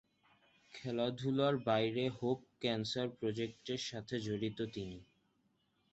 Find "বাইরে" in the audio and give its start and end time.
1.65-2.03